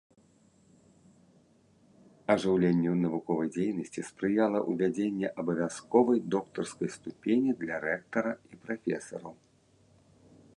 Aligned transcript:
Ажыўленню 2.33 2.93
навуковай 3.03 3.51
дзейнасці 3.57 4.01
спрыяла 4.09 4.59
ўвядзенне 4.71 5.27
абавязковай 5.43 6.19
доктарскай 6.37 6.89
ступені 6.97 7.51
для 7.61 7.75
рэктара 7.87 8.33
і 8.55 8.61
прафесараў. 8.65 9.33